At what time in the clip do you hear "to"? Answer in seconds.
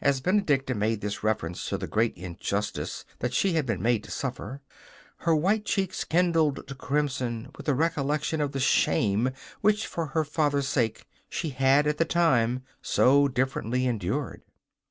1.68-1.76, 4.04-4.10, 6.66-6.74